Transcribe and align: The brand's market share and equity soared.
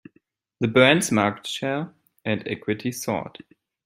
The 0.59 0.67
brand's 0.67 1.11
market 1.11 1.45
share 1.45 1.93
and 2.25 2.41
equity 2.47 2.91
soared. 2.91 3.43